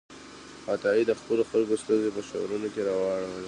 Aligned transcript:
عطايي 0.73 1.03
د 1.07 1.11
خپلو 1.19 1.41
خلکو 1.51 1.75
ستونزې 1.81 2.09
په 2.15 2.21
شعرونو 2.29 2.67
کې 2.73 2.81
راواړولې. 2.89 3.39